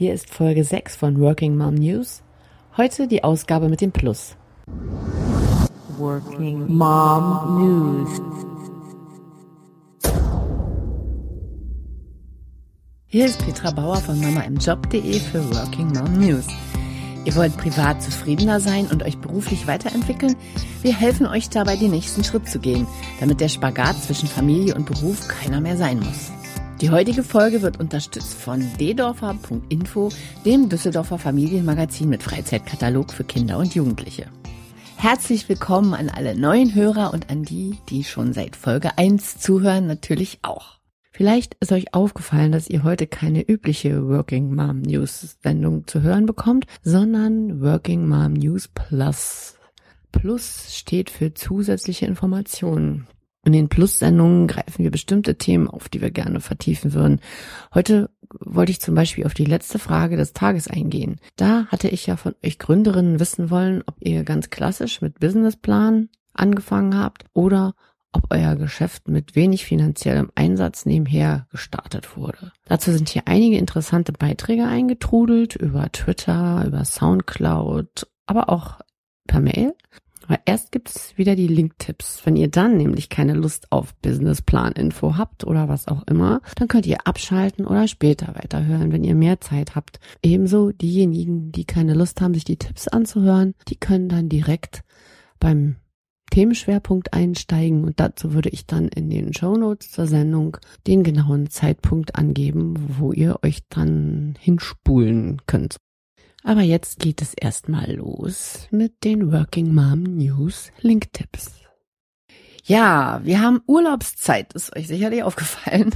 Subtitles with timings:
[0.00, 2.22] Hier ist Folge 6 von Working Mom News.
[2.76, 4.36] Heute die Ausgabe mit dem Plus.
[5.98, 8.20] Working Mom News.
[13.06, 16.46] Hier ist Petra Bauer von mamaimjob.de für Working Mom News.
[17.24, 20.36] Ihr wollt privat zufriedener sein und euch beruflich weiterentwickeln?
[20.82, 22.86] Wir helfen euch dabei, den nächsten Schritt zu gehen,
[23.18, 26.37] damit der Spagat zwischen Familie und Beruf keiner mehr sein muss.
[26.80, 30.10] Die heutige Folge wird unterstützt von ddorfer.info,
[30.44, 34.26] dem Düsseldorfer Familienmagazin mit Freizeitkatalog für Kinder und Jugendliche.
[34.96, 39.88] Herzlich willkommen an alle neuen Hörer und an die, die schon seit Folge 1 zuhören,
[39.88, 40.78] natürlich auch.
[41.10, 46.26] Vielleicht ist euch aufgefallen, dass ihr heute keine übliche Working Mom News Sendung zu hören
[46.26, 49.56] bekommt, sondern Working Mom News Plus.
[50.12, 53.08] Plus steht für zusätzliche Informationen.
[53.48, 57.18] In den Plus-Sendungen greifen wir bestimmte Themen auf, die wir gerne vertiefen würden.
[57.72, 61.18] Heute wollte ich zum Beispiel auf die letzte Frage des Tages eingehen.
[61.36, 66.10] Da hatte ich ja von euch Gründerinnen wissen wollen, ob ihr ganz klassisch mit Businessplan
[66.34, 67.72] angefangen habt oder
[68.12, 72.52] ob euer Geschäft mit wenig finanziellem Einsatz nebenher gestartet wurde.
[72.66, 78.80] Dazu sind hier einige interessante Beiträge eingetrudelt über Twitter, über Soundcloud, aber auch
[79.26, 79.72] per Mail.
[80.28, 82.20] Aber erst gibt's wieder die Link-Tipps.
[82.24, 86.86] Wenn ihr dann nämlich keine Lust auf Businessplan-Info habt oder was auch immer, dann könnt
[86.86, 90.00] ihr abschalten oder später weiterhören, wenn ihr mehr Zeit habt.
[90.22, 94.82] Ebenso diejenigen, die keine Lust haben, sich die Tipps anzuhören, die können dann direkt
[95.40, 95.76] beim
[96.30, 101.48] Themenschwerpunkt einsteigen und dazu würde ich dann in den Show Notes zur Sendung den genauen
[101.48, 105.78] Zeitpunkt angeben, wo ihr euch dann hinspulen könnt.
[106.48, 111.50] Aber jetzt geht es erstmal los mit den Working Mom News Link Tipps.
[112.64, 115.90] Ja, wir haben Urlaubszeit, ist euch sicherlich aufgefallen.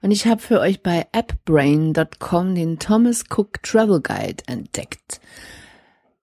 [0.00, 5.20] Und ich habe für euch bei appbrain.com den Thomas Cook Travel Guide entdeckt.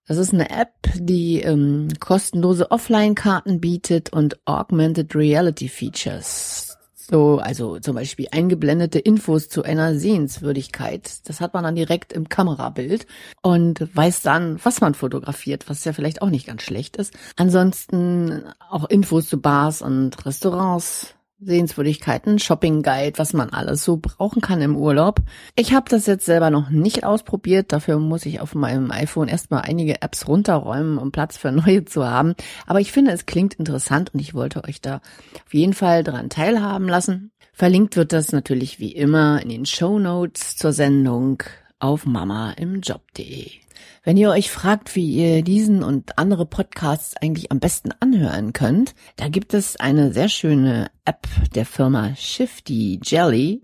[0.08, 6.65] Das ist eine App, die ähm, kostenlose Offline-Karten bietet und Augmented Reality Features.
[7.08, 11.28] So, also zum Beispiel eingeblendete Infos zu einer Sehenswürdigkeit.
[11.28, 13.06] Das hat man dann direkt im Kamerabild
[13.42, 17.14] und weiß dann, was man fotografiert, was ja vielleicht auch nicht ganz schlecht ist.
[17.36, 24.42] Ansonsten auch Infos zu Bars und Restaurants, Sehenswürdigkeiten, Shopping Guide, was man alles so brauchen
[24.42, 25.22] kann im Urlaub.
[25.56, 29.62] Ich habe das jetzt selber noch nicht ausprobiert, dafür muss ich auf meinem iPhone erstmal
[29.64, 32.36] einige Apps runterräumen, um Platz für neue zu haben.
[32.66, 35.02] Aber ich finde, es klingt interessant und ich wollte euch da
[35.46, 37.32] auf jeden Fall dran teilhaben lassen.
[37.54, 41.44] Verlinkt wird das natürlich wie immer in den Show Notes zur Sendung
[41.80, 43.65] auf mamaimjob.de.
[44.04, 48.96] Wenn ihr euch fragt, wie ihr diesen und andere Podcasts eigentlich am besten anhören könnt,
[49.16, 53.62] da gibt es eine sehr schöne App der Firma Shifty Jelly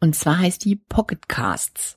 [0.00, 1.96] und zwar heißt die Pocket Casts.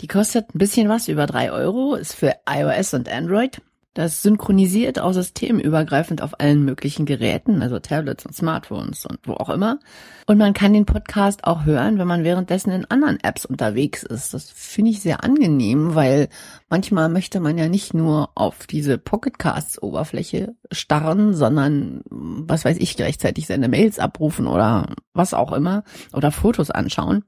[0.00, 3.60] Die kostet ein bisschen was, über drei Euro, ist für iOS und Android
[3.94, 9.48] das synchronisiert auch systemübergreifend auf allen möglichen Geräten, also Tablets und Smartphones und wo auch
[9.48, 9.78] immer.
[10.26, 14.34] Und man kann den Podcast auch hören, wenn man währenddessen in anderen Apps unterwegs ist.
[14.34, 16.28] Das finde ich sehr angenehm, weil
[16.68, 22.96] manchmal möchte man ja nicht nur auf diese Pocketcasts Oberfläche starren, sondern was weiß ich,
[22.96, 27.24] gleichzeitig seine Mails abrufen oder was auch immer oder Fotos anschauen.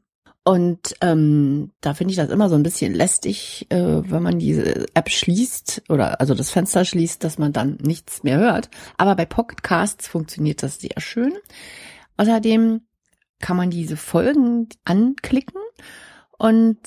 [0.47, 4.87] Und ähm, da finde ich das immer so ein bisschen lästig, äh, wenn man diese
[4.95, 8.71] App schließt oder also das Fenster schließt, dass man dann nichts mehr hört.
[8.97, 11.33] Aber bei Pocketcasts funktioniert das sehr schön.
[12.17, 12.83] Außerdem
[13.41, 15.61] kann man diese Folgen anklicken
[16.39, 16.79] und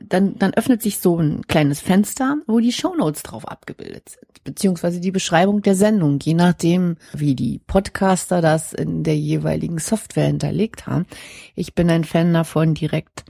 [0.00, 5.00] dann, dann öffnet sich so ein kleines Fenster, wo die Shownotes drauf abgebildet sind, beziehungsweise
[5.00, 10.86] die Beschreibung der Sendung, je nachdem, wie die Podcaster das in der jeweiligen Software hinterlegt
[10.86, 11.06] haben.
[11.54, 13.24] Ich bin ein Fan davon, direkt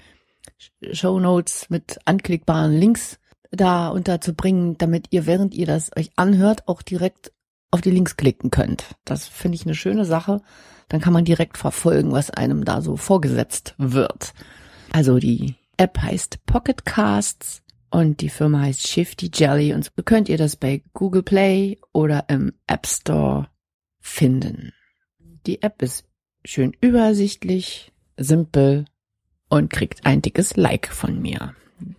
[0.93, 3.19] Shownotes mit anklickbaren Links
[3.51, 7.33] da unterzubringen, damit ihr, während ihr das euch anhört, auch direkt
[7.71, 8.97] auf die Links klicken könnt.
[9.05, 10.41] Das finde ich eine schöne Sache.
[10.89, 14.33] Dann kann man direkt verfolgen, was einem da so vorgesetzt wird.
[14.93, 20.29] Also die App heißt Pocket Casts und die Firma heißt Shifty Jelly und so könnt
[20.29, 23.49] ihr das bei Google Play oder im App Store
[23.99, 24.75] finden.
[25.47, 26.05] Die App ist
[26.45, 28.85] schön übersichtlich, simpel
[29.49, 31.55] und kriegt ein dickes Like von mir.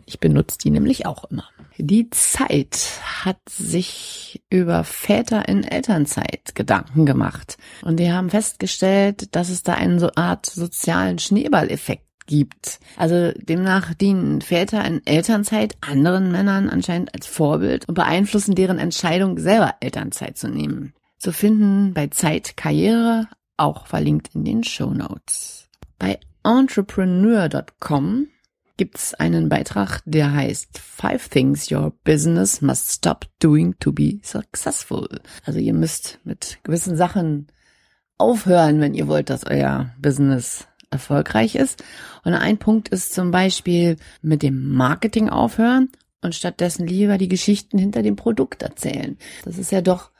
[0.06, 1.50] Ich benutze die nämlich auch immer.
[1.78, 7.57] Die Zeit hat sich über Väter in Elternzeit Gedanken gemacht.
[7.81, 12.80] Und die haben festgestellt, dass es da eine so Art sozialen Schneeballeffekt gibt.
[12.95, 19.38] Also demnach dienen Väter in Elternzeit anderen Männern anscheinend als Vorbild und beeinflussen deren Entscheidung,
[19.38, 20.94] selber Elternzeit zu nehmen.
[21.19, 25.68] Zu finden bei Zeit Karriere, auch verlinkt in den Show Notes.
[26.00, 28.28] Bei entrepreneur.com
[28.78, 35.19] gibt's einen Beitrag, der heißt Five Things Your Business Must Stop Doing to Be Successful.
[35.44, 37.48] Also ihr müsst mit gewissen Sachen
[38.18, 41.84] aufhören, wenn ihr wollt, dass euer Business erfolgreich ist.
[42.24, 45.90] Und ein Punkt ist zum Beispiel mit dem Marketing aufhören
[46.22, 49.18] und stattdessen lieber die Geschichten hinter dem Produkt erzählen.
[49.44, 50.12] Das ist ja doch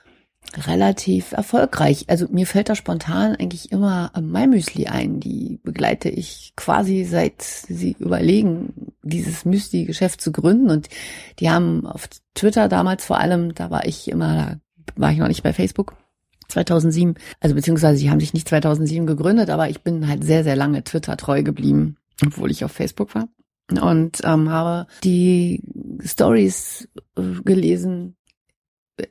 [0.66, 2.06] relativ erfolgreich.
[2.08, 5.20] Also mir fällt da spontan eigentlich immer MyMüsli ein.
[5.20, 10.70] Die begleite ich quasi seit sie überlegen, dieses Müsli-Geschäft zu gründen.
[10.70, 10.90] Und
[11.40, 15.28] die haben auf Twitter damals vor allem, da war ich immer, da war ich noch
[15.28, 15.96] nicht bei Facebook,
[16.52, 20.56] 2007, also beziehungsweise sie haben sich nicht 2007 gegründet, aber ich bin halt sehr, sehr
[20.56, 23.28] lange Twitter treu geblieben, obwohl ich auf Facebook war.
[23.70, 25.64] Und ähm, habe die
[26.04, 28.18] Stories äh, gelesen,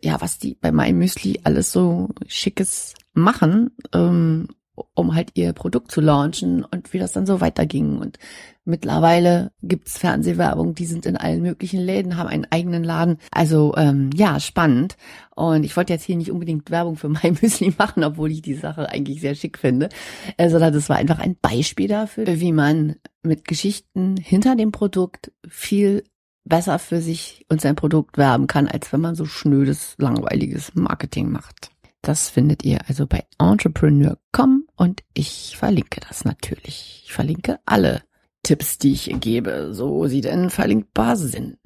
[0.03, 4.49] ja, was die bei MyMüsli alles so schickes machen, ähm,
[4.95, 7.99] um halt ihr Produkt zu launchen und wie das dann so weiterging.
[7.99, 8.19] Und
[8.65, 13.19] mittlerweile gibt's Fernsehwerbung, die sind in allen möglichen Läden, haben einen eigenen Laden.
[13.31, 14.97] Also ähm, ja, spannend.
[15.35, 18.55] Und ich wollte jetzt hier nicht unbedingt Werbung für mein Müsli machen, obwohl ich die
[18.55, 19.89] Sache eigentlich sehr schick finde,
[20.37, 25.33] äh, sondern das war einfach ein Beispiel dafür, wie man mit Geschichten hinter dem Produkt
[25.49, 26.05] viel
[26.45, 31.31] besser für sich und sein Produkt werben kann, als wenn man so schnödes, langweiliges Marketing
[31.31, 31.71] macht.
[32.03, 37.03] Das findet ihr also bei entrepreneur.com und ich verlinke das natürlich.
[37.05, 38.03] Ich verlinke alle
[38.43, 41.59] Tipps, die ich gebe, so sie denn verlinkbar sind.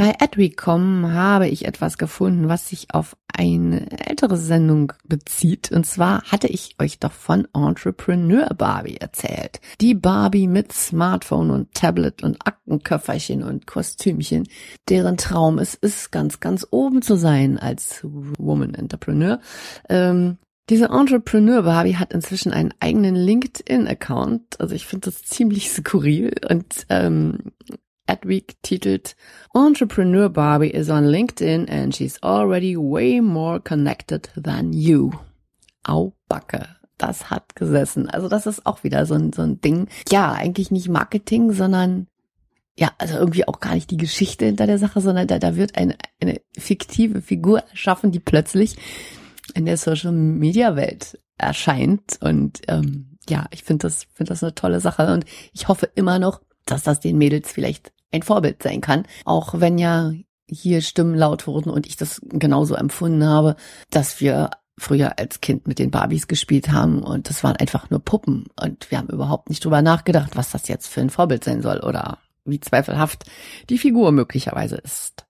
[0.00, 5.70] Bei Adweek.com habe ich etwas gefunden, was sich auf eine ältere Sendung bezieht.
[5.72, 9.60] Und zwar hatte ich euch doch von Entrepreneur Barbie erzählt.
[9.82, 14.48] Die Barbie mit Smartphone und Tablet und Aktenköfferchen und Kostümchen,
[14.88, 19.38] deren Traum es ist, ganz, ganz oben zu sein als Woman Entrepreneur.
[19.90, 20.38] Ähm,
[20.70, 24.60] diese Entrepreneur Barbie hat inzwischen einen eigenen LinkedIn-Account.
[24.60, 27.52] Also ich finde das ziemlich skurril und ähm,
[28.10, 29.14] Adweek titelt
[29.54, 35.12] Entrepreneur Barbie is on LinkedIn and she's already way more connected than you.
[35.86, 36.66] Au Backe.
[36.98, 38.10] Das hat gesessen.
[38.10, 39.88] Also das ist auch wieder so ein, so ein Ding.
[40.10, 42.08] Ja, eigentlich nicht Marketing, sondern
[42.76, 45.76] ja, also irgendwie auch gar nicht die Geschichte hinter der Sache, sondern da, da wird
[45.76, 48.76] eine, eine fiktive Figur erschaffen, die plötzlich
[49.54, 52.18] in der Social Media Welt erscheint.
[52.20, 55.12] Und ähm, ja, ich finde das, finde das eine tolle Sache.
[55.12, 59.06] Und ich hoffe immer noch, dass das den Mädels vielleicht ein Vorbild sein kann.
[59.24, 60.12] Auch wenn ja
[60.48, 63.56] hier Stimmen laut wurden und ich das genauso empfunden habe,
[63.90, 68.00] dass wir früher als Kind mit den Barbies gespielt haben und das waren einfach nur
[68.00, 71.60] Puppen und wir haben überhaupt nicht drüber nachgedacht, was das jetzt für ein Vorbild sein
[71.60, 73.24] soll oder wie zweifelhaft
[73.68, 75.26] die Figur möglicherweise ist.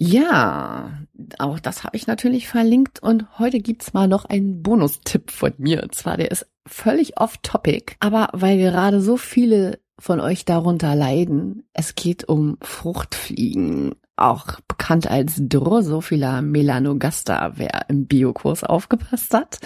[0.00, 0.92] Ja,
[1.40, 5.82] auch das habe ich natürlich verlinkt und heute gibt's mal noch einen Bonustipp von mir.
[5.82, 11.64] Und zwar, der ist völlig off-topic, aber weil gerade so viele von euch darunter leiden.
[11.72, 19.58] Es geht um Fruchtfliegen, auch bekannt als Drosophila melanogaster, wer im Biokurs aufgepasst hat.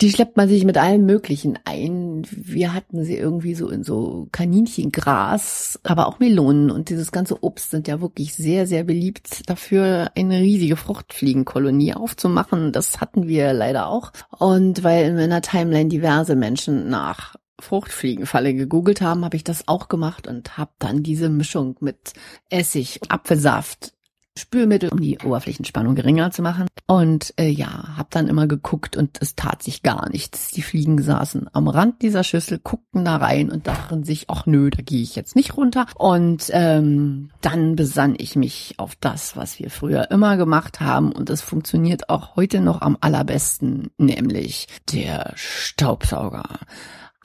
[0.00, 2.22] Die schleppt man sich mit allem Möglichen ein.
[2.30, 7.72] Wir hatten sie irgendwie so in so Kaninchengras, aber auch Melonen und dieses ganze Obst
[7.72, 12.70] sind ja wirklich sehr, sehr beliebt dafür, eine riesige Fruchtfliegenkolonie aufzumachen.
[12.70, 14.12] Das hatten wir leider auch.
[14.38, 19.88] Und weil in meiner Timeline diverse Menschen nach Fruchtfliegenfalle gegoogelt haben, habe ich das auch
[19.88, 22.12] gemacht und habe dann diese Mischung mit
[22.50, 23.92] Essig, Apfelsaft,
[24.38, 26.66] Spülmittel, um die Oberflächenspannung geringer zu machen.
[26.86, 30.52] Und äh, ja, habe dann immer geguckt und es tat sich gar nichts.
[30.52, 34.70] Die Fliegen saßen am Rand dieser Schüssel, guckten da rein und dachten sich, ach nö,
[34.70, 35.86] da gehe ich jetzt nicht runter.
[35.96, 41.12] Und ähm, dann besann ich mich auf das, was wir früher immer gemacht haben.
[41.12, 46.60] Und es funktioniert auch heute noch am allerbesten, nämlich der Staubsauger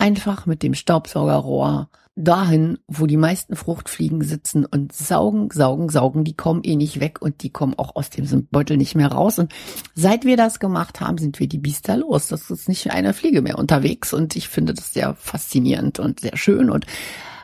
[0.03, 6.25] einfach mit dem Staubsaugerrohr dahin, wo die meisten Fruchtfliegen sitzen und saugen, saugen, saugen.
[6.25, 9.39] Die kommen eh nicht weg und die kommen auch aus dem Beutel nicht mehr raus.
[9.39, 9.53] Und
[9.95, 12.27] seit wir das gemacht haben, sind wir die Biester los.
[12.27, 16.35] Das ist nicht eine Fliege mehr unterwegs und ich finde das sehr faszinierend und sehr
[16.35, 16.85] schön und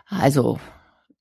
[0.09, 0.59] also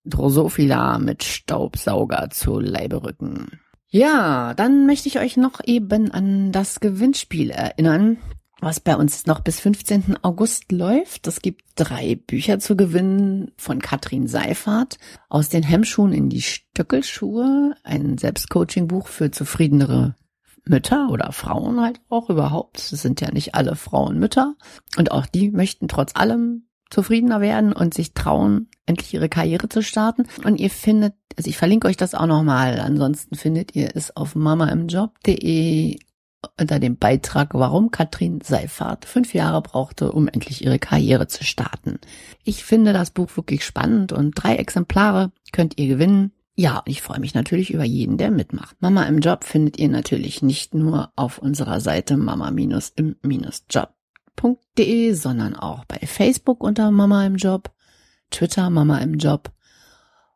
[0.06, 3.60] Drosophila mit Staubsauger zu Leibe rücken.
[3.90, 8.18] Ja, dann möchte ich euch noch eben an das Gewinnspiel erinnern
[8.60, 10.18] was bei uns noch bis 15.
[10.22, 11.26] August läuft.
[11.26, 14.98] Es gibt drei Bücher zu gewinnen von Katrin Seifert.
[15.28, 17.74] Aus den Hemmschuhen in die Stöckelschuhe.
[17.84, 20.16] Ein Selbstcoaching-Buch für zufriedenere
[20.64, 22.78] Mütter oder Frauen halt auch überhaupt.
[22.78, 24.54] Es sind ja nicht alle Frauen Mütter.
[24.96, 29.82] Und auch die möchten trotz allem zufriedener werden und sich trauen, endlich ihre Karriere zu
[29.82, 30.26] starten.
[30.44, 32.80] Und ihr findet, also ich verlinke euch das auch nochmal.
[32.80, 35.98] Ansonsten findet ihr es auf mamaimjob.de
[36.58, 41.98] unter dem Beitrag, warum Katrin Seifert fünf Jahre brauchte, um endlich ihre Karriere zu starten.
[42.44, 46.32] Ich finde das Buch wirklich spannend und drei Exemplare könnt ihr gewinnen.
[46.54, 48.76] Ja, ich freue mich natürlich über jeden, der mitmacht.
[48.80, 55.98] Mama im Job findet ihr natürlich nicht nur auf unserer Seite mama-im-job.de, sondern auch bei
[55.98, 57.70] Facebook unter Mama im Job,
[58.30, 59.52] Twitter Mama im Job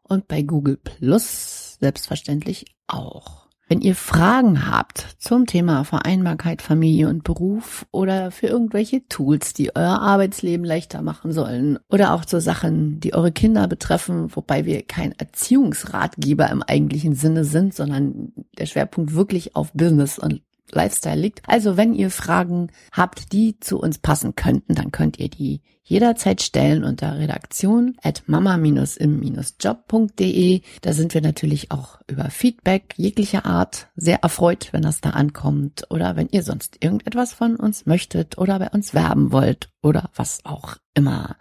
[0.03, 3.42] und bei Google Plus selbstverständlich auch.
[3.73, 9.75] Wenn ihr Fragen habt zum Thema Vereinbarkeit, Familie und Beruf oder für irgendwelche Tools, die
[9.75, 14.83] euer Arbeitsleben leichter machen sollen oder auch zu Sachen, die eure Kinder betreffen, wobei wir
[14.83, 21.43] kein Erziehungsratgeber im eigentlichen Sinne sind, sondern der Schwerpunkt wirklich auf Business und Lifestyle liegt.
[21.49, 26.41] Also wenn ihr Fragen habt, die zu uns passen könnten, dann könnt ihr die jederzeit
[26.41, 30.63] stellen unter redaktion at mama-im-job.de.
[30.81, 35.85] Da sind wir natürlich auch über Feedback jeglicher Art sehr erfreut, wenn das da ankommt
[35.91, 40.45] oder wenn ihr sonst irgendetwas von uns möchtet oder bei uns werben wollt oder was
[40.45, 41.37] auch immer.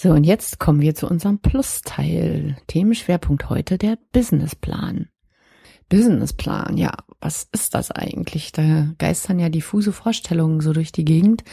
[0.00, 2.56] So, und jetzt kommen wir zu unserem Plusteil.
[2.68, 5.08] Themenschwerpunkt heute der Businessplan.
[5.88, 8.52] Businessplan, ja, was ist das eigentlich?
[8.52, 11.44] Da geistern ja diffuse Vorstellungen so durch die Gegend.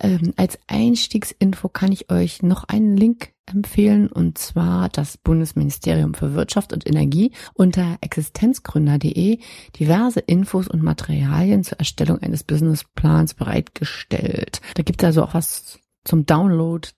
[0.00, 6.34] Ähm, als Einstiegsinfo kann ich euch noch einen Link empfehlen, und zwar das Bundesministerium für
[6.34, 9.38] Wirtschaft und Energie unter existenzgründer.de
[9.78, 14.60] diverse Infos und Materialien zur Erstellung eines Businessplans bereitgestellt.
[14.74, 16.88] Da gibt es also auch was zum Download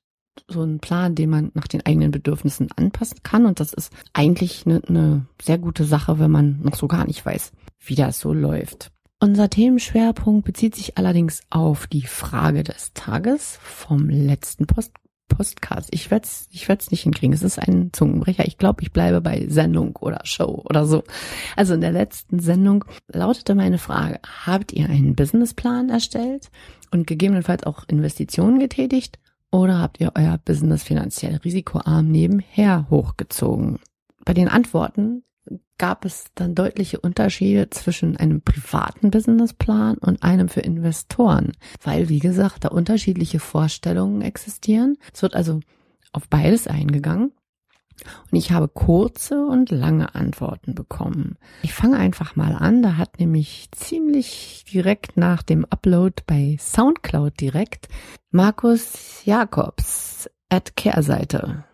[0.48, 3.46] so einen Plan, den man nach den eigenen Bedürfnissen anpassen kann.
[3.46, 7.24] Und das ist eigentlich eine, eine sehr gute Sache, wenn man noch so gar nicht
[7.24, 8.90] weiß, wie das so läuft.
[9.20, 14.92] Unser Themenschwerpunkt bezieht sich allerdings auf die Frage des Tages vom letzten Post
[15.28, 15.88] Postcast.
[15.92, 17.32] Ich werde es ich werd's nicht hinkriegen.
[17.32, 18.46] Es ist ein Zungenbrecher.
[18.46, 21.04] Ich glaube, ich bleibe bei Sendung oder Show oder so.
[21.56, 26.50] Also in der letzten Sendung lautete meine Frage, habt ihr einen Businessplan erstellt
[26.90, 29.18] und gegebenenfalls auch Investitionen getätigt
[29.50, 33.78] oder habt ihr euer Business finanziell risikoarm nebenher hochgezogen?
[34.24, 35.24] Bei den Antworten
[35.78, 41.52] gab es dann deutliche Unterschiede zwischen einem privaten Businessplan und einem für Investoren,
[41.82, 44.98] weil, wie gesagt, da unterschiedliche Vorstellungen existieren.
[45.12, 45.60] Es wird also
[46.12, 47.32] auf beides eingegangen.
[48.30, 51.36] Und ich habe kurze und lange Antworten bekommen.
[51.62, 52.82] Ich fange einfach mal an.
[52.82, 57.88] Da hat nämlich ziemlich direkt nach dem Upload bei Soundcloud direkt
[58.30, 61.64] Markus Jakobs at Kehrseite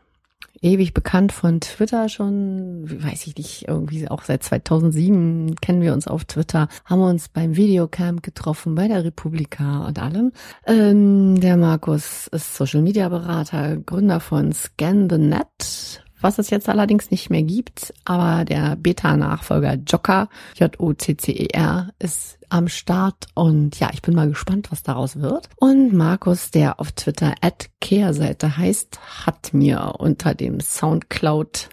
[0.63, 6.09] ewig bekannt von Twitter schon, weiß ich nicht, irgendwie auch seit 2007 kennen wir uns
[6.09, 10.33] auf Twitter, haben wir uns beim Videocamp getroffen, bei der Republika und allem.
[10.67, 16.69] Ähm, der Markus ist Social Media Berater, Gründer von Scan the Net, was es jetzt
[16.69, 24.03] allerdings nicht mehr gibt, aber der Beta-Nachfolger Jocker, J-O-C-C-E-R, ist am Start und ja, ich
[24.03, 25.49] bin mal gespannt, was daraus wird.
[25.55, 31.69] Und Markus, der auf Twitter at Kehrseite heißt, hat mir unter dem Soundcloud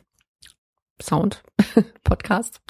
[1.01, 1.41] Sound
[2.03, 2.61] Podcast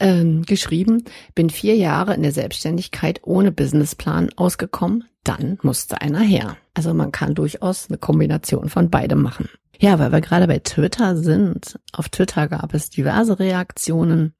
[0.00, 1.04] ähm, geschrieben,
[1.36, 6.56] bin vier Jahre in der Selbstständigkeit ohne Businessplan ausgekommen, dann musste einer her.
[6.74, 9.48] Also man kann durchaus eine Kombination von beidem machen.
[9.78, 11.78] Ja, weil wir gerade bei Twitter sind.
[11.92, 14.34] Auf Twitter gab es diverse Reaktionen.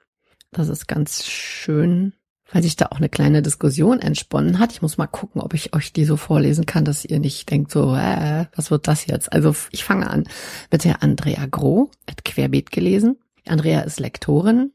[0.51, 2.15] Das ist ganz schön,
[2.51, 4.73] weil sich da auch eine kleine Diskussion entsponnen hat.
[4.73, 7.71] Ich muss mal gucken, ob ich euch die so vorlesen kann, dass ihr nicht denkt
[7.71, 9.33] so, äh, was wird das jetzt?
[9.33, 10.25] Also ich fange an
[10.71, 13.19] mit der Andrea Groh, hat Querbeet gelesen.
[13.47, 14.73] Andrea ist Lektorin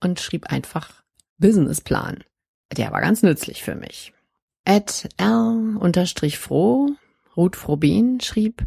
[0.00, 1.02] und schrieb einfach
[1.38, 2.24] Businessplan.
[2.76, 4.12] Der war ganz nützlich für mich.
[4.64, 6.90] Ed L unterstrich froh,
[7.36, 8.64] Ruth Froben schrieb,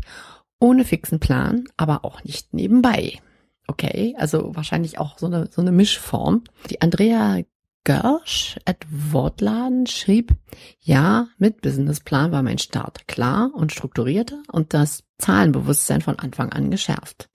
[0.61, 3.19] ohne fixen Plan, aber auch nicht nebenbei.
[3.67, 6.43] Okay, also wahrscheinlich auch so eine, so eine Mischform.
[6.69, 7.41] Die Andrea
[7.83, 10.35] Görsch at Wortladen schrieb,
[10.79, 16.69] ja, mit Businessplan war mein Start klar und strukturierter und das Zahlenbewusstsein von Anfang an
[16.69, 17.29] geschärft.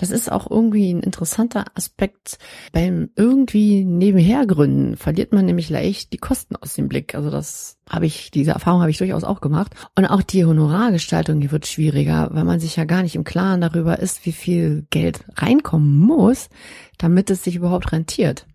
[0.00, 2.38] Das ist auch irgendwie ein interessanter Aspekt.
[2.72, 7.14] Beim irgendwie nebenher gründen verliert man nämlich leicht die Kosten aus dem Blick.
[7.14, 9.74] Also das habe ich, diese Erfahrung habe ich durchaus auch gemacht.
[9.96, 13.60] Und auch die Honorargestaltung, die wird schwieriger, weil man sich ja gar nicht im Klaren
[13.60, 16.48] darüber ist, wie viel Geld reinkommen muss,
[16.96, 18.46] damit es sich überhaupt rentiert.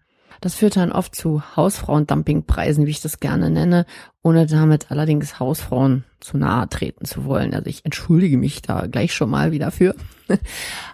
[0.42, 3.86] Das führt dann oft zu Hausfrauendumpingpreisen, wie ich das gerne nenne,
[4.22, 7.54] ohne damit allerdings Hausfrauen zu nahe treten zu wollen.
[7.54, 9.96] Also ich entschuldige mich da gleich schon mal wieder für.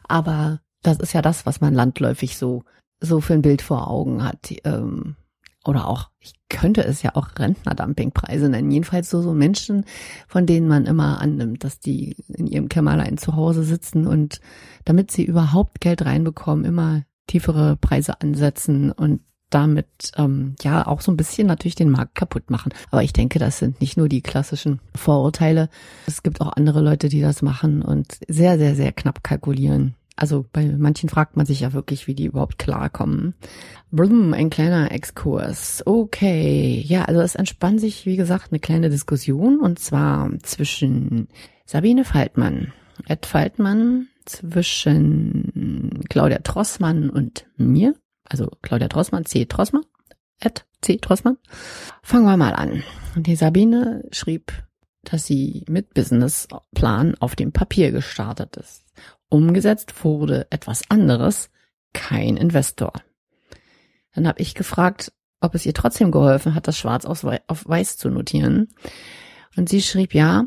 [0.08, 2.64] Aber das ist ja das, was man landläufig so,
[3.00, 4.52] so für ein Bild vor Augen hat.
[4.64, 5.16] Ähm,
[5.64, 8.72] oder auch, ich könnte es ja auch Rentnerdumpingpreise nennen.
[8.72, 9.86] Jedenfalls so, so Menschen,
[10.28, 14.42] von denen man immer annimmt, dass die in ihrem Kämmerlein zu Hause sitzen und
[14.86, 19.22] damit sie überhaupt Geld reinbekommen, immer tiefere Preise ansetzen und
[19.52, 22.74] damit ähm, ja auch so ein bisschen natürlich den Markt kaputt machen.
[22.90, 25.70] Aber ich denke, das sind nicht nur die klassischen Vorurteile.
[26.08, 29.96] Es gibt auch andere Leute, die das machen und sehr, sehr, sehr knapp kalkulieren.
[30.16, 33.34] Also bei manchen fragt man sich ja wirklich, wie die überhaupt klarkommen.
[33.92, 35.82] Blum, ein kleiner Exkurs.
[35.86, 41.28] Okay, ja, also es entspann sich, wie gesagt, eine kleine Diskussion und zwar zwischen
[41.66, 42.74] Sabine Faltmann,
[43.08, 47.96] Ed Faltmann, zwischen Claudia Trossmann und mir.
[48.32, 49.46] Also Claudia Trossmann, C.
[49.46, 49.84] Trossmann,
[50.40, 50.98] Ed C.
[50.98, 51.38] Trossmann.
[52.02, 52.82] Fangen wir mal an.
[53.18, 54.54] Die Sabine schrieb,
[55.04, 58.86] dass sie mit Businessplan auf dem Papier gestartet ist
[59.28, 61.50] Umgesetzt wurde etwas anderes,
[61.94, 62.94] kein Investor.
[64.14, 68.10] Dann habe ich gefragt, ob es ihr trotzdem geholfen hat, das schwarz auf weiß zu
[68.10, 68.70] notieren.
[69.56, 70.44] Und sie schrieb, ja,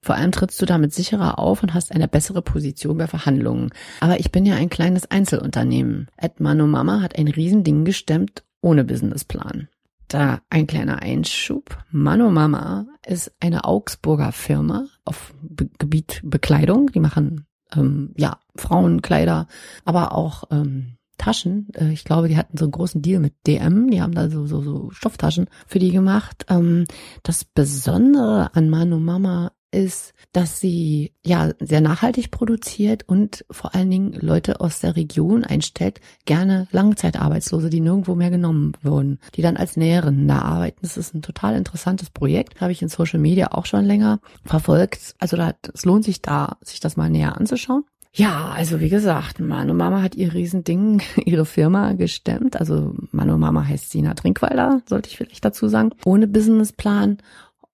[0.00, 3.70] vor allem trittst du damit sicherer auf und hast eine bessere Position bei Verhandlungen.
[4.00, 6.08] Aber ich bin ja ein kleines Einzelunternehmen.
[6.16, 9.68] Edmano Mama hat ein Riesending gestemmt ohne Businessplan.
[10.08, 11.76] Da ein kleiner Einschub.
[11.90, 16.90] Mano Mama ist eine Augsburger Firma auf Be Gebiet Bekleidung.
[16.92, 19.48] Die machen ähm, ja, Frauenkleider,
[19.84, 21.68] aber auch ähm, Taschen.
[21.74, 23.90] Äh, ich glaube, die hatten so einen großen Deal mit DM.
[23.90, 26.46] Die haben da so, so, so Stofftaschen für die gemacht.
[26.48, 26.84] Ähm,
[27.22, 33.90] das Besondere an Mano Mama ist, dass sie ja sehr nachhaltig produziert und vor allen
[33.90, 39.56] Dingen Leute aus der Region einstellt, gerne Langzeitarbeitslose, die nirgendwo mehr genommen wurden, die dann
[39.56, 40.78] als Näherinnen da arbeiten.
[40.82, 45.14] Das ist ein total interessantes Projekt, habe ich in Social Media auch schon länger verfolgt.
[45.18, 47.84] Also da, es lohnt sich da, sich das mal näher anzuschauen.
[48.12, 52.56] Ja, also wie gesagt, Mano Mama hat ihr Riesending, ihre Firma gestemmt.
[52.56, 55.90] Also Mano Mama heißt Sina Trinkwalder, sollte ich vielleicht dazu sagen.
[56.04, 57.18] Ohne Businessplan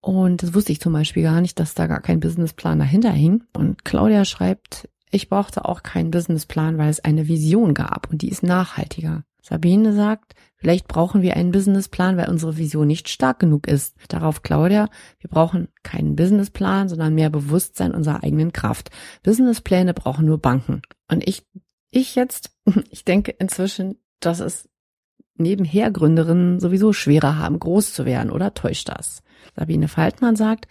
[0.03, 3.45] und das wusste ich zum Beispiel gar nicht, dass da gar kein Businessplan dahinter hing.
[3.53, 8.27] Und Claudia schreibt, ich brauchte auch keinen Businessplan, weil es eine Vision gab und die
[8.27, 9.23] ist nachhaltiger.
[9.41, 13.95] Sabine sagt, vielleicht brauchen wir einen Businessplan, weil unsere Vision nicht stark genug ist.
[14.09, 18.89] Darauf Claudia, wir brauchen keinen Businessplan, sondern mehr Bewusstsein unserer eigenen Kraft.
[19.23, 20.81] Businesspläne brauchen nur Banken.
[21.09, 21.47] Und ich,
[21.91, 22.51] ich jetzt,
[22.89, 24.67] ich denke inzwischen, dass es
[25.37, 29.23] nebenher Gründerinnen sowieso schwerer haben, groß zu werden, oder täuscht das?
[29.55, 30.67] Sabine Faltmann sagt,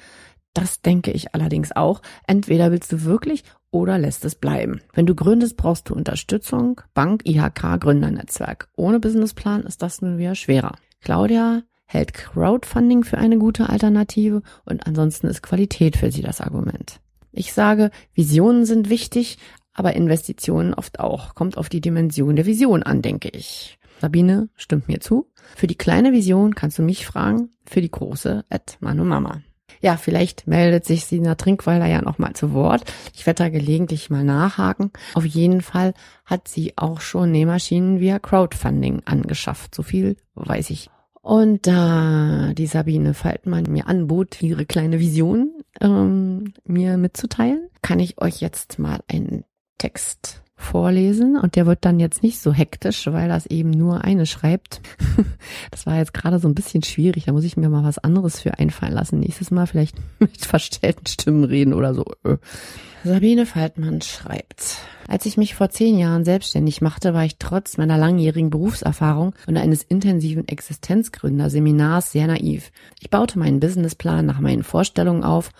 [0.54, 2.02] das denke ich allerdings auch.
[2.26, 4.80] Entweder willst du wirklich oder lässt es bleiben.
[4.92, 8.68] Wenn du gründest, brauchst du Unterstützung, Bank, IHK, Gründernetzwerk.
[8.76, 10.76] Ohne Businessplan ist das nun wieder schwerer.
[11.00, 17.00] Claudia hält Crowdfunding für eine gute Alternative und ansonsten ist Qualität für sie das Argument.
[17.32, 19.38] Ich sage, Visionen sind wichtig,
[19.72, 21.34] aber Investitionen oft auch.
[21.34, 23.78] Kommt auf die Dimension der Vision an, denke ich.
[24.02, 25.30] Sabine stimmt mir zu.
[25.54, 29.42] Für die kleine Vision kannst du mich fragen, für die große at Manu Mama.
[29.80, 32.82] Ja, vielleicht meldet sich Sina Trinkweiler ja noch mal zu Wort.
[33.14, 34.90] Ich werde da gelegentlich mal nachhaken.
[35.14, 39.72] Auf jeden Fall hat sie auch schon Nähmaschinen via Crowdfunding angeschafft.
[39.72, 40.90] So viel weiß ich.
[41.20, 48.20] Und da die Sabine Faltmann mir anbot, ihre kleine Vision ähm, mir mitzuteilen, kann ich
[48.20, 49.44] euch jetzt mal einen
[49.78, 54.26] Text vorlesen und der wird dann jetzt nicht so hektisch, weil das eben nur eine
[54.26, 54.80] schreibt.
[55.70, 58.40] das war jetzt gerade so ein bisschen schwierig, da muss ich mir mal was anderes
[58.40, 59.20] für einfallen lassen.
[59.20, 62.04] Nächstes Mal vielleicht mit verstellten Stimmen reden oder so.
[63.04, 64.76] Sabine Faltmann schreibt,
[65.08, 69.56] als ich mich vor zehn Jahren selbstständig machte, war ich trotz meiner langjährigen Berufserfahrung und
[69.56, 72.70] eines intensiven Existenzgründerseminars sehr naiv.
[73.00, 75.50] Ich baute meinen Businessplan nach meinen Vorstellungen auf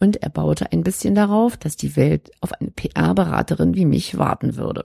[0.00, 4.56] und er baute ein bisschen darauf, dass die Welt auf eine PR-Beraterin wie mich warten
[4.56, 4.84] würde.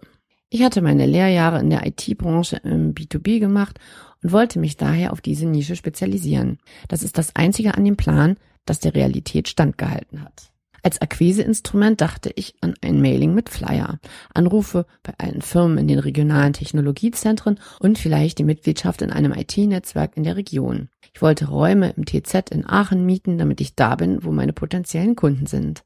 [0.49, 3.80] Ich hatte meine Lehrjahre in der IT-Branche im B2B gemacht
[4.21, 6.60] und wollte mich daher auf diese Nische spezialisieren.
[6.88, 10.51] Das ist das Einzige an dem Plan, das der Realität standgehalten hat.
[10.86, 13.99] Als Akquiseinstrument dachte ich an ein Mailing mit Flyer,
[14.36, 20.15] Anrufe bei allen Firmen in den regionalen Technologiezentren und vielleicht die Mitgliedschaft in einem IT-Netzwerk
[20.15, 20.89] in der Region.
[21.15, 25.15] Ich wollte Räume im TZ in Aachen mieten, damit ich da bin, wo meine potenziellen
[25.15, 25.86] Kunden sind.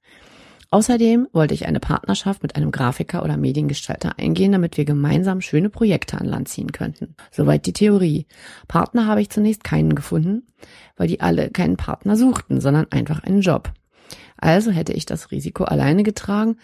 [0.72, 5.70] Außerdem wollte ich eine Partnerschaft mit einem Grafiker oder Mediengestalter eingehen, damit wir gemeinsam schöne
[5.70, 7.14] Projekte an Land ziehen könnten.
[7.30, 8.26] Soweit die Theorie.
[8.68, 10.48] Partner habe ich zunächst keinen gefunden,
[10.98, 13.72] weil die alle keinen Partner suchten, sondern einfach einen Job.
[14.38, 16.58] Also hätte ich das Risiko alleine getragen,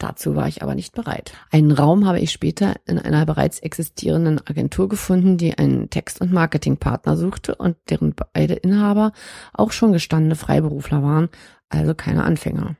[0.00, 1.34] Dazu war ich aber nicht bereit.
[1.50, 6.32] Einen Raum habe ich später in einer bereits existierenden Agentur gefunden, die einen Text- und
[6.32, 9.12] Marketingpartner suchte und deren beide Inhaber
[9.52, 11.28] auch schon gestandene Freiberufler waren,
[11.68, 12.76] also keine Anfänger.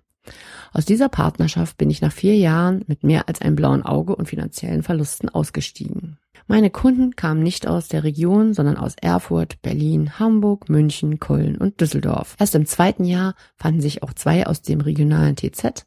[0.72, 4.28] Aus dieser Partnerschaft bin ich nach vier Jahren mit mehr als einem blauen Auge und
[4.28, 6.16] finanziellen Verlusten ausgestiegen.
[6.46, 11.83] Meine Kunden kamen nicht aus der Region, sondern aus Erfurt, Berlin, Hamburg, München, Köln und
[11.83, 12.35] Düsseldorf.
[12.38, 15.85] Erst im zweiten Jahr fanden sich auch zwei aus dem regionalen TZ,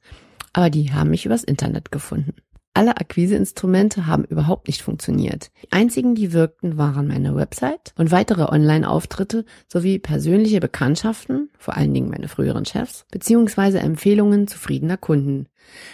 [0.54, 2.36] aber die haben mich übers Internet gefunden.
[2.76, 5.52] Alle Akquiseinstrumente haben überhaupt nicht funktioniert.
[5.64, 11.94] Die einzigen, die wirkten, waren meine Website und weitere Online-Auftritte sowie persönliche Bekanntschaften, vor allen
[11.94, 15.46] Dingen meine früheren Chefs, beziehungsweise Empfehlungen zufriedener Kunden.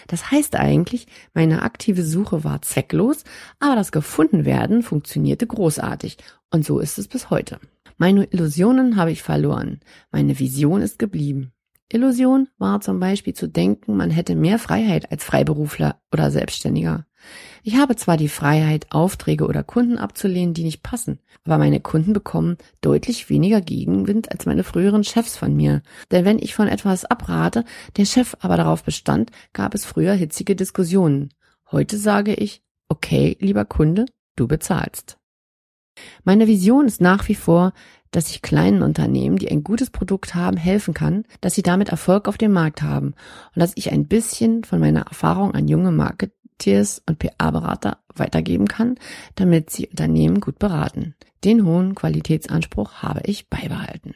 [0.07, 3.25] Das heißt eigentlich, meine aktive Suche war zwecklos,
[3.59, 6.15] aber das Gefundenwerden funktionierte großartig
[6.49, 7.59] und so ist es bis heute.
[7.97, 11.51] Meine Illusionen habe ich verloren, meine Vision ist geblieben.
[11.91, 17.05] Illusion war zum Beispiel zu denken, man hätte mehr Freiheit als Freiberufler oder Selbstständiger.
[17.63, 22.13] Ich habe zwar die Freiheit, Aufträge oder Kunden abzulehnen, die nicht passen, aber meine Kunden
[22.13, 25.81] bekommen deutlich weniger Gegenwind als meine früheren Chefs von mir.
[26.11, 27.65] Denn wenn ich von etwas abrate,
[27.97, 31.33] der Chef aber darauf bestand, gab es früher hitzige Diskussionen.
[31.71, 35.17] Heute sage ich, okay, lieber Kunde, du bezahlst.
[36.23, 37.73] Meine Vision ist nach wie vor,
[38.11, 42.27] dass ich kleinen Unternehmen, die ein gutes Produkt haben, helfen kann, dass sie damit Erfolg
[42.27, 43.13] auf dem Markt haben
[43.55, 48.95] und dass ich ein bisschen von meiner Erfahrung an junge Marketeers und PR-Berater weitergeben kann,
[49.35, 51.15] damit sie Unternehmen gut beraten.
[51.43, 54.15] Den hohen Qualitätsanspruch habe ich beibehalten.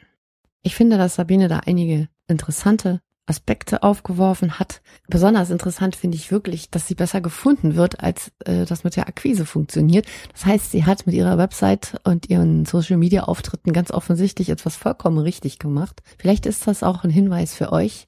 [0.62, 4.82] Ich finde, dass Sabine da einige interessante Aspekte aufgeworfen hat.
[5.08, 9.08] Besonders interessant finde ich wirklich, dass sie besser gefunden wird, als äh, das mit der
[9.08, 10.06] Akquise funktioniert.
[10.32, 15.58] Das heißt, sie hat mit ihrer Website und ihren Social-Media-Auftritten ganz offensichtlich etwas vollkommen richtig
[15.58, 16.02] gemacht.
[16.18, 18.06] Vielleicht ist das auch ein Hinweis für euch,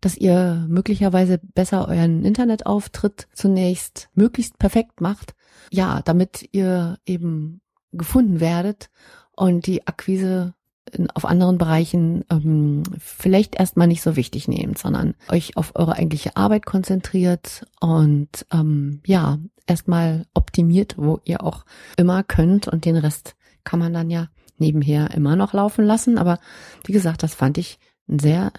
[0.00, 5.34] dass ihr möglicherweise besser euren Internetauftritt zunächst möglichst perfekt macht.
[5.70, 7.60] Ja, damit ihr eben
[7.92, 8.90] gefunden werdet
[9.32, 10.54] und die Akquise
[11.14, 16.36] auf anderen Bereichen ähm, vielleicht erstmal nicht so wichtig nehmt, sondern euch auf eure eigentliche
[16.36, 21.64] Arbeit konzentriert und ähm, ja, erstmal optimiert, wo ihr auch
[21.96, 26.18] immer könnt und den Rest kann man dann ja nebenher immer noch laufen lassen.
[26.18, 26.38] Aber
[26.84, 28.52] wie gesagt, das fand ich eine sehr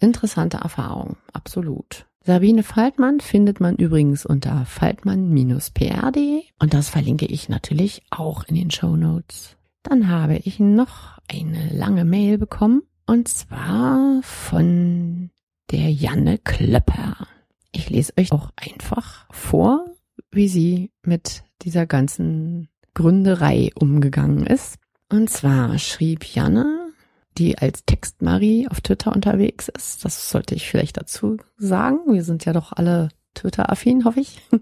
[0.00, 2.06] interessante Erfahrung, absolut.
[2.24, 8.70] Sabine Faltmann findet man übrigens unter faltmann-pr.de und das verlinke ich natürlich auch in den
[8.70, 9.56] Show Notes.
[9.92, 15.28] Dann habe ich noch eine lange Mail bekommen und zwar von
[15.70, 17.28] der Janne Klöpper.
[17.72, 19.84] Ich lese euch auch einfach vor,
[20.30, 24.78] wie sie mit dieser ganzen Gründerei umgegangen ist.
[25.10, 26.94] Und zwar schrieb Janne,
[27.36, 30.06] die als Textmarie auf Twitter unterwegs ist.
[30.06, 31.98] Das sollte ich vielleicht dazu sagen.
[32.14, 34.40] Wir sind ja doch alle Twitter-affin, hoffe ich.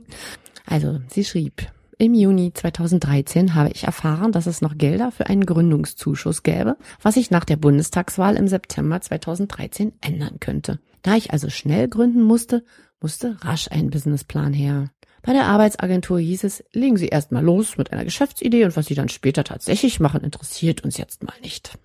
[0.66, 1.66] Also, sie schrieb,
[2.00, 7.14] im Juni 2013 habe ich erfahren, dass es noch Gelder für einen Gründungszuschuss gäbe, was
[7.14, 10.80] sich nach der Bundestagswahl im September 2013 ändern könnte.
[11.02, 12.64] Da ich also schnell gründen musste,
[13.02, 14.90] musste rasch ein Businessplan her.
[15.20, 18.86] Bei der Arbeitsagentur hieß es, legen Sie erst mal los mit einer Geschäftsidee und was
[18.86, 21.78] Sie dann später tatsächlich machen, interessiert uns jetzt mal nicht.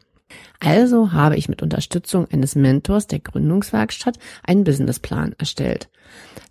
[0.59, 5.89] Also habe ich mit Unterstützung eines Mentors der Gründungswerkstatt einen Businessplan erstellt.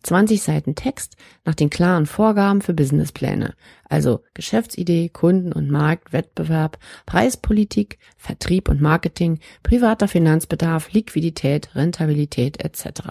[0.03, 3.55] 20 Seiten Text nach den klaren Vorgaben für Businesspläne,
[3.89, 13.03] also Geschäftsidee, Kunden und Markt, Wettbewerb, Preispolitik, Vertrieb und Marketing, privater Finanzbedarf, Liquidität, Rentabilität etc.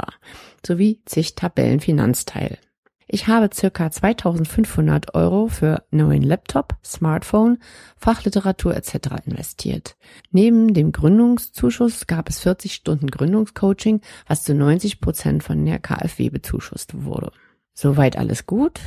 [0.65, 2.59] sowie zig Tabellen Finanzteil.
[3.07, 7.59] Ich habe circa 2500 Euro für neuen Laptop, Smartphone,
[7.97, 9.25] Fachliteratur etc.
[9.25, 9.95] investiert.
[10.31, 16.29] Neben dem Gründungszuschuss gab es 40 Stunden Gründungscoaching, was zu 90 Prozent von der KfW
[16.29, 17.31] bezuschusst wurde.
[17.73, 18.79] Soweit alles gut?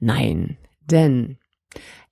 [0.00, 1.38] Nein, denn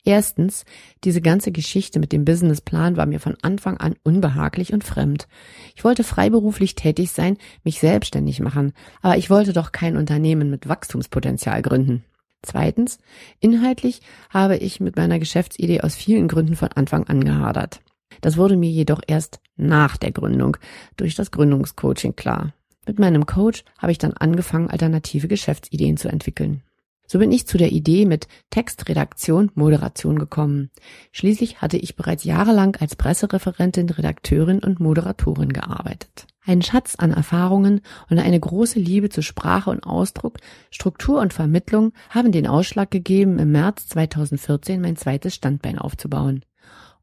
[0.04, 0.64] Erstens,
[1.04, 5.28] diese ganze Geschichte mit dem Businessplan war mir von Anfang an unbehaglich und fremd.
[5.76, 10.68] Ich wollte freiberuflich tätig sein, mich selbstständig machen, aber ich wollte doch kein Unternehmen mit
[10.68, 12.04] Wachstumspotenzial gründen.
[12.42, 12.98] Zweitens,
[13.40, 17.80] inhaltlich habe ich mit meiner Geschäftsidee aus vielen Gründen von Anfang an gehadert.
[18.22, 20.56] Das wurde mir jedoch erst nach der Gründung
[20.96, 22.54] durch das Gründungscoaching klar.
[22.86, 26.62] Mit meinem Coach habe ich dann angefangen, alternative Geschäftsideen zu entwickeln.
[27.10, 30.70] So bin ich zu der Idee mit Textredaktion, Moderation gekommen.
[31.10, 36.28] Schließlich hatte ich bereits jahrelang als Pressereferentin, Redakteurin und Moderatorin gearbeitet.
[36.46, 40.38] Ein Schatz an Erfahrungen und eine große Liebe zu Sprache und Ausdruck,
[40.70, 46.44] Struktur und Vermittlung haben den Ausschlag gegeben, im März 2014 mein zweites Standbein aufzubauen.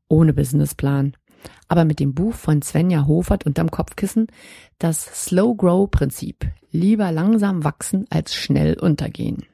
[0.07, 1.17] Ohne Businessplan
[1.67, 4.27] aber mit dem Buch von Svenja Hofert unterm Kopfkissen,
[4.79, 6.47] das Slow Grow Prinzip.
[6.71, 9.45] Lieber langsam wachsen als schnell untergehen.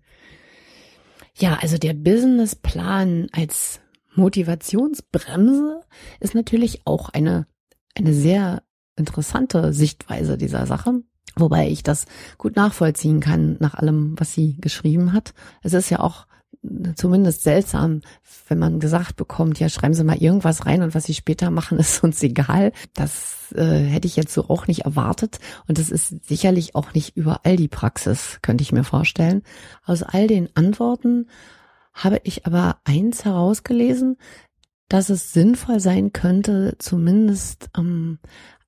[1.37, 3.81] Ja, also der Businessplan als
[4.13, 5.81] Motivationsbremse
[6.21, 7.47] ist natürlich auch eine,
[7.95, 8.63] eine sehr
[8.95, 11.01] interessante Sichtweise dieser Sache.
[11.37, 12.05] Wobei ich das
[12.37, 15.33] gut nachvollziehen kann nach allem, was sie geschrieben hat.
[15.61, 16.27] Es ist ja auch
[16.95, 18.01] zumindest seltsam,
[18.47, 21.77] wenn man gesagt bekommt, ja, schreiben Sie mal irgendwas rein und was Sie später machen,
[21.79, 22.71] ist uns egal.
[22.93, 25.39] Das äh, hätte ich jetzt so auch nicht erwartet.
[25.67, 29.43] Und das ist sicherlich auch nicht überall die Praxis, könnte ich mir vorstellen.
[29.85, 31.27] Aus all den Antworten
[31.93, 34.17] habe ich aber eins herausgelesen,
[34.89, 38.19] dass es sinnvoll sein könnte, zumindest ähm,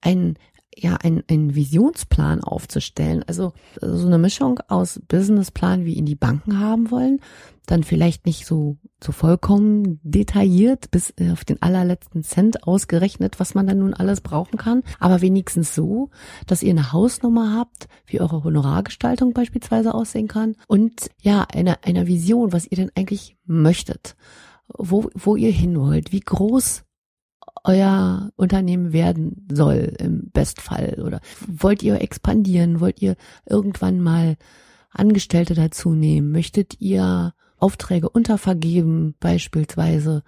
[0.02, 0.38] ein
[0.80, 3.24] ja, ein, ein Visionsplan aufzustellen.
[3.28, 7.20] Also so eine Mischung aus Businessplan, wie ihn die Banken haben wollen,
[7.66, 13.68] dann vielleicht nicht so, so vollkommen detailliert bis auf den allerletzten Cent ausgerechnet, was man
[13.68, 16.10] dann nun alles brauchen kann, aber wenigstens so,
[16.46, 22.08] dass ihr eine Hausnummer habt, wie eure Honorargestaltung beispielsweise aussehen kann und ja, eine, eine
[22.08, 24.16] Vision, was ihr denn eigentlich möchtet,
[24.70, 26.84] wo, wo ihr hin wollt, wie groß
[27.68, 31.04] euer Unternehmen werden soll im Bestfall?
[31.06, 34.38] Oder wollt ihr expandieren, wollt ihr irgendwann mal
[34.90, 40.24] Angestellte dazu nehmen, möchtet ihr Aufträge untervergeben beispielsweise.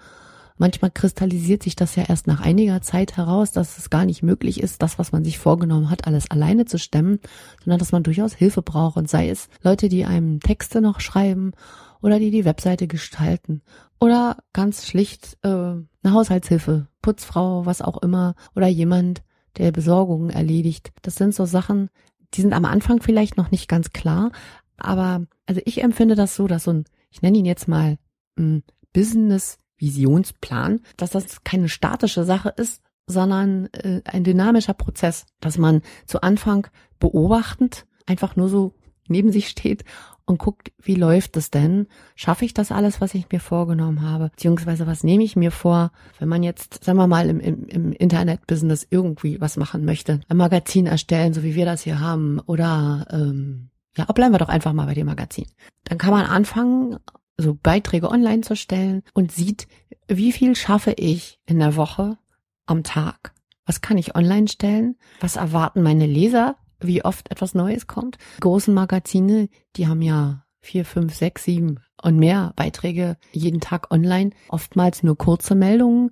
[0.57, 4.61] Manchmal kristallisiert sich das ja erst nach einiger Zeit heraus, dass es gar nicht möglich
[4.61, 7.19] ist, das, was man sich vorgenommen hat, alles alleine zu stemmen,
[7.63, 8.97] sondern dass man durchaus Hilfe braucht.
[8.97, 11.53] Und sei es Leute, die einem Texte noch schreiben
[12.01, 13.61] oder die die Webseite gestalten.
[13.99, 18.35] Oder ganz schlicht äh, eine Haushaltshilfe, Putzfrau, was auch immer.
[18.55, 19.21] Oder jemand,
[19.57, 20.91] der Besorgungen erledigt.
[21.01, 21.89] Das sind so Sachen,
[22.33, 24.31] die sind am Anfang vielleicht noch nicht ganz klar,
[24.77, 27.97] aber also ich empfinde das so, dass so ein, ich nenne ihn jetzt mal
[28.37, 35.81] ein Business-Visionsplan, dass das keine statische Sache ist, sondern äh, ein dynamischer Prozess, dass man
[36.05, 36.67] zu Anfang
[36.99, 38.75] beobachtend einfach nur so
[39.07, 39.83] neben sich steht
[40.29, 41.87] und guckt, wie läuft es denn?
[42.15, 44.29] Schaffe ich das alles, was ich mir vorgenommen habe?
[44.29, 47.91] Beziehungsweise was nehme ich mir vor, wenn man jetzt, sagen wir mal, im, im, im
[47.91, 50.21] Internet-Business irgendwie was machen möchte?
[50.29, 54.49] Ein Magazin erstellen, so wie wir das hier haben, oder ähm, ja, bleiben wir doch
[54.49, 55.47] einfach mal bei dem Magazin.
[55.85, 56.97] Dann kann man anfangen,
[57.37, 59.67] so Beiträge online zu stellen und sieht,
[60.07, 62.17] wie viel schaffe ich in der Woche
[62.65, 63.33] am Tag?
[63.65, 64.95] Was kann ich online stellen?
[65.21, 66.55] Was erwarten meine Leser?
[66.81, 68.17] Wie oft etwas Neues kommt.
[68.39, 74.31] Großen Magazine, die haben ja vier, fünf, sechs, sieben und mehr Beiträge jeden Tag online.
[74.49, 76.11] Oftmals nur kurze Meldungen.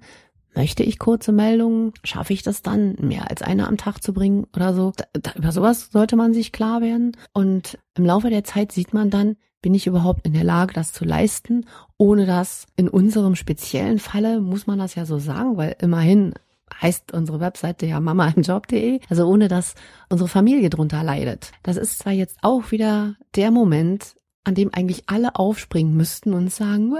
[0.56, 1.93] Möchte ich kurze Meldungen?
[2.03, 4.91] Schaffe ich das dann, mehr als eine am Tag zu bringen oder so?
[4.95, 7.15] Da, da, über sowas sollte man sich klar werden.
[7.32, 10.93] Und im Laufe der Zeit sieht man dann, bin ich überhaupt in der Lage, das
[10.93, 11.65] zu leisten,
[11.97, 16.34] ohne dass in unserem speziellen Falle, muss man das ja so sagen, weil immerhin
[16.82, 19.75] heißt unsere Webseite ja mamaimjob.de, also ohne dass
[20.10, 21.51] unsere Familie drunter leidet.
[21.63, 26.51] Das ist zwar jetzt auch wieder der Moment, an dem eigentlich alle aufspringen müssten und
[26.51, 26.93] sagen,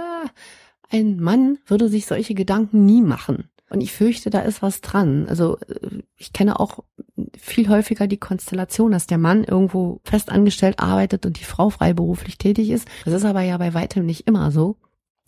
[0.89, 3.49] ein Mann würde sich solche Gedanken nie machen.
[3.69, 5.27] Und ich fürchte, da ist was dran.
[5.27, 6.84] Also äh, ich kenne auch
[7.38, 12.38] viel häufiger die Konstellation, dass der Mann irgendwo fest angestellt arbeitet und die Frau freiberuflich
[12.38, 12.88] tätig ist.
[13.03, 14.77] Das ist aber ja bei weitem nicht immer so.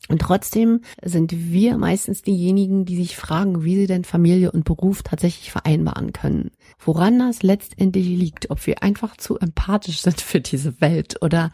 [0.08, 5.04] Und trotzdem sind wir meistens diejenigen, die sich fragen, wie sie denn Familie und Beruf
[5.04, 6.52] tatsächlich vereinbaren können.
[6.80, 11.52] Woran das letztendlich liegt, ob wir einfach zu empathisch sind für diese Welt oder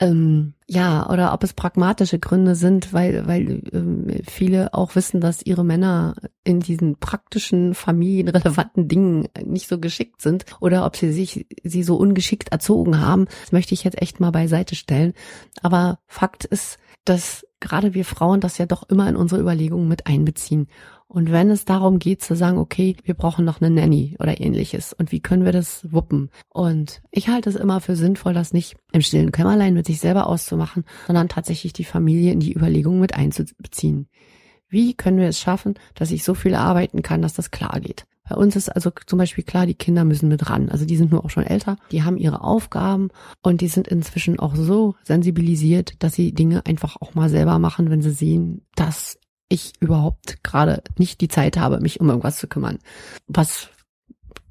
[0.00, 5.46] ähm, ja, oder ob es pragmatische Gründe sind, weil, weil ähm, viele auch wissen, dass
[5.46, 11.46] ihre Männer in diesen praktischen, familienrelevanten Dingen nicht so geschickt sind oder ob sie sich
[11.62, 13.26] sie so ungeschickt erzogen haben.
[13.42, 15.12] Das möchte ich jetzt echt mal beiseite stellen.
[15.62, 20.06] Aber Fakt ist, dass gerade wir Frauen das ja doch immer in unsere Überlegungen mit
[20.06, 20.68] einbeziehen.
[21.08, 24.92] Und wenn es darum geht zu sagen, okay, wir brauchen noch eine Nanny oder ähnliches
[24.92, 26.30] und wie können wir das wuppen?
[26.50, 30.26] Und ich halte es immer für sinnvoll, das nicht im stillen Kämmerlein mit sich selber
[30.26, 34.08] auszumachen, sondern tatsächlich die Familie in die Überlegungen mit einzubeziehen.
[34.68, 38.06] Wie können wir es schaffen, dass ich so viel arbeiten kann, dass das klar geht?
[38.28, 40.70] Bei uns ist also zum Beispiel klar, die Kinder müssen mit ran.
[40.70, 43.10] Also die sind nur auch schon älter, die haben ihre Aufgaben
[43.42, 47.90] und die sind inzwischen auch so sensibilisiert, dass sie Dinge einfach auch mal selber machen,
[47.90, 49.18] wenn sie sehen, dass
[49.50, 52.78] ich überhaupt gerade nicht die Zeit habe, mich um irgendwas zu kümmern.
[53.26, 53.68] Was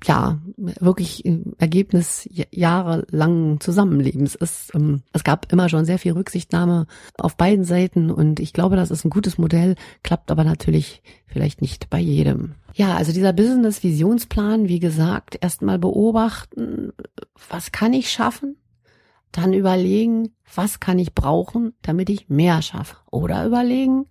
[0.05, 1.23] ja wirklich
[1.57, 4.73] Ergebnis jahrelangen Zusammenlebens ist.
[4.75, 6.87] Ähm, es gab immer schon sehr viel Rücksichtnahme
[7.17, 11.61] auf beiden Seiten und ich glaube, das ist ein gutes Modell, klappt aber natürlich vielleicht
[11.61, 12.55] nicht bei jedem.
[12.73, 16.91] Ja, also dieser Business-Visionsplan, wie gesagt, erstmal beobachten,
[17.49, 18.57] was kann ich schaffen?
[19.31, 22.97] Dann überlegen, was kann ich brauchen, damit ich mehr schaffe?
[23.09, 24.05] Oder überlegen,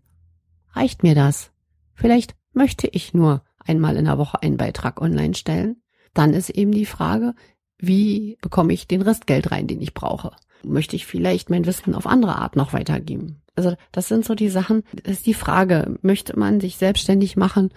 [0.73, 1.53] reicht mir das?
[1.95, 5.82] Vielleicht möchte ich nur einmal in der Woche einen Beitrag online stellen.
[6.15, 7.35] Dann ist eben die Frage,
[7.79, 10.33] wie bekomme ich den Restgeld rein, den ich brauche?
[10.65, 13.43] Möchte ich vielleicht mein Wissen auf andere Art noch weitergeben?
[13.57, 17.71] Also das sind so die Sachen, das ist die Frage, möchte man sich selbstständig machen,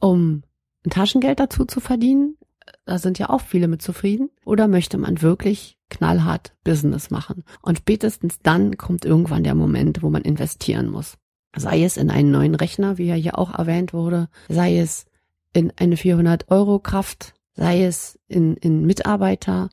[0.00, 0.42] um
[0.84, 2.36] ein Taschengeld dazu zu verdienen?
[2.84, 4.30] Da sind ja auch viele mit zufrieden.
[4.44, 7.44] Oder möchte man wirklich knallhart Business machen?
[7.62, 11.16] Und spätestens dann kommt irgendwann der Moment, wo man investieren muss.
[11.56, 15.06] Sei es in einen neuen Rechner, wie ja hier auch erwähnt wurde, sei es
[15.54, 19.68] in eine 400 Euro Kraft, sei es in, in Mitarbeiter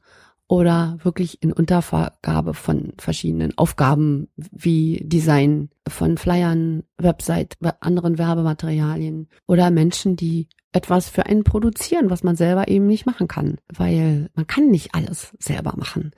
[0.48, 9.70] oder wirklich in Untervergabe von verschiedenen Aufgaben wie Design von Flyern, Website, anderen Werbematerialien oder
[9.70, 14.48] Menschen, die etwas für einen produzieren, was man selber eben nicht machen kann, weil man
[14.48, 16.12] kann nicht alles selber machen.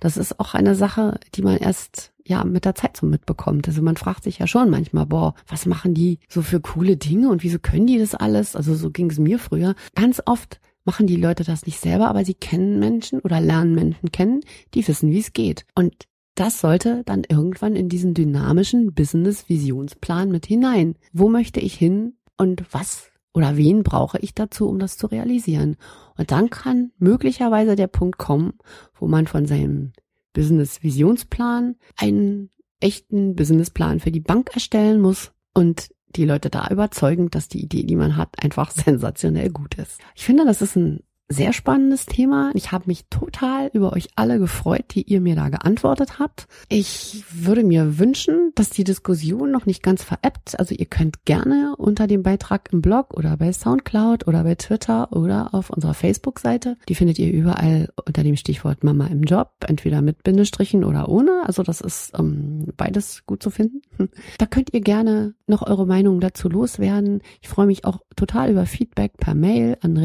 [0.00, 3.66] Das ist auch eine Sache, die man erst ja mit der Zeit so mitbekommt.
[3.66, 7.30] Also man fragt sich ja schon manchmal, boah, was machen die so für coole Dinge
[7.30, 8.56] und wieso können die das alles?
[8.56, 9.74] Also so ging es mir früher.
[9.94, 14.12] Ganz oft machen die Leute das nicht selber, aber sie kennen Menschen oder lernen Menschen
[14.12, 14.40] kennen,
[14.74, 15.64] die wissen, wie es geht.
[15.74, 20.96] Und das sollte dann irgendwann in diesen dynamischen Business-Visionsplan mit hinein.
[21.12, 25.76] Wo möchte ich hin und was oder wen brauche ich dazu, um das zu realisieren?
[26.16, 28.54] Und dann kann möglicherweise der Punkt kommen,
[28.98, 29.92] wo man von seinem
[30.32, 37.48] Business-Visionsplan einen echten Businessplan für die Bank erstellen muss und die Leute da überzeugen, dass
[37.48, 40.00] die Idee, die man hat, einfach sensationell gut ist.
[40.14, 42.50] Ich finde, das ist ein sehr spannendes Thema.
[42.54, 46.46] Ich habe mich total über euch alle gefreut, die ihr mir da geantwortet habt.
[46.68, 50.58] Ich würde mir wünschen, dass die Diskussion noch nicht ganz veräppt.
[50.58, 55.12] Also ihr könnt gerne unter dem Beitrag im Blog oder bei Soundcloud oder bei Twitter
[55.12, 60.02] oder auf unserer Facebook-Seite, die findet ihr überall unter dem Stichwort Mama im Job, entweder
[60.02, 61.42] mit Bindestrichen oder ohne.
[61.46, 63.80] Also das ist ähm, beides gut zu finden.
[64.38, 67.22] Da könnt ihr gerne noch eure Meinung dazu loswerden.
[67.40, 69.96] Ich freue mich auch total über Feedback per Mail an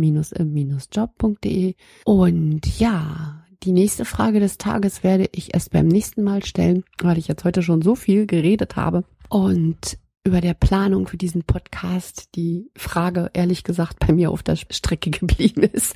[0.00, 1.74] redaktion.mama-im-job.de.
[2.04, 7.18] Und ja, die nächste Frage des Tages werde ich erst beim nächsten Mal stellen, weil
[7.18, 9.04] ich jetzt heute schon so viel geredet habe.
[9.28, 14.56] Und über der Planung für diesen Podcast die Frage, ehrlich gesagt, bei mir auf der
[14.56, 15.94] Strecke geblieben ist.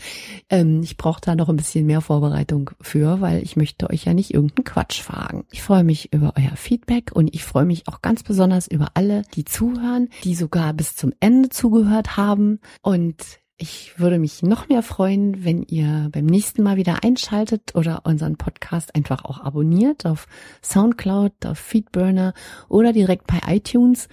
[0.49, 4.15] Ähm, ich brauche da noch ein bisschen mehr Vorbereitung für, weil ich möchte euch ja
[4.15, 5.45] nicht irgendeinen Quatsch fragen.
[5.51, 9.23] Ich freue mich über euer Feedback und ich freue mich auch ganz besonders über alle,
[9.35, 14.83] die zuhören, die sogar bis zum Ende zugehört haben und ich würde mich noch mehr
[14.83, 20.27] freuen, wenn ihr beim nächsten Mal wieder einschaltet oder unseren Podcast einfach auch abonniert auf
[20.63, 22.35] Soundcloud, auf Feedburner
[22.69, 24.09] oder direkt bei iTunes.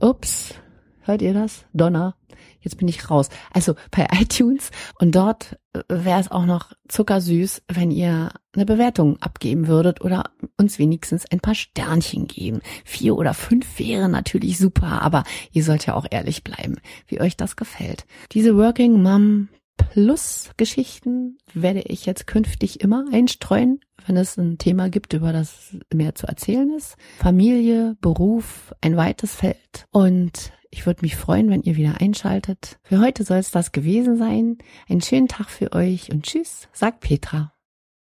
[0.00, 0.54] Ups,
[1.00, 1.66] hört ihr das?
[1.72, 2.17] Donner.
[2.68, 3.30] Jetzt bin ich raus.
[3.50, 9.16] Also bei iTunes und dort äh, wäre es auch noch zuckersüß, wenn ihr eine Bewertung
[9.22, 12.60] abgeben würdet oder uns wenigstens ein paar Sternchen geben.
[12.84, 16.76] Vier oder fünf wäre natürlich super, aber ihr sollt ja auch ehrlich bleiben,
[17.06, 18.04] wie euch das gefällt.
[18.32, 24.90] Diese Working Mom Plus Geschichten werde ich jetzt künftig immer einstreuen, wenn es ein Thema
[24.90, 26.96] gibt, über das mehr zu erzählen ist.
[27.18, 29.86] Familie, Beruf, ein weites Feld.
[29.90, 32.78] Und ich würde mich freuen, wenn ihr wieder einschaltet.
[32.82, 34.58] Für heute soll es das gewesen sein.
[34.88, 37.52] Einen schönen Tag für euch und tschüss, sagt Petra.